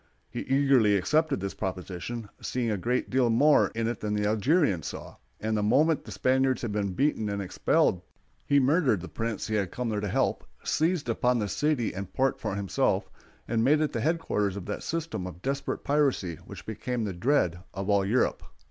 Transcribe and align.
He 0.31 0.39
eagerly 0.39 0.97
accepted 0.97 1.39
this 1.41 1.53
proposition, 1.53 2.27
seeing 2.41 2.71
a 2.71 2.75
great 2.79 3.11
deal 3.11 3.29
more 3.29 3.67
in 3.75 3.87
it 3.87 3.99
than 3.99 4.15
the 4.15 4.25
Algerians 4.25 4.87
saw; 4.87 5.17
and 5.39 5.55
the 5.55 5.61
moment 5.61 6.05
the 6.05 6.11
Spaniards 6.11 6.63
had 6.63 6.71
been 6.71 6.93
beaten 6.93 7.29
and 7.29 7.39
expelled 7.39 8.01
he 8.43 8.59
murdered 8.59 9.01
the 9.01 9.07
prince 9.07 9.45
he 9.45 9.53
had 9.53 9.69
come 9.69 9.89
there 9.89 9.99
to 10.01 10.07
help, 10.07 10.43
seized 10.63 11.07
upon 11.07 11.37
the 11.37 11.47
city 11.47 11.93
and 11.93 12.13
port 12.13 12.39
for 12.41 12.55
himself, 12.55 13.11
and 13.47 13.63
made 13.63 13.79
it 13.79 13.93
the 13.93 14.01
headquarters 14.01 14.55
of 14.55 14.65
that 14.65 14.81
system 14.81 15.27
of 15.27 15.43
desperate 15.43 15.83
piracy 15.83 16.37
which 16.47 16.65
became 16.65 17.03
the 17.03 17.13
dread 17.13 17.59
of 17.71 17.87
all 17.87 18.03
Europe. 18.03 18.41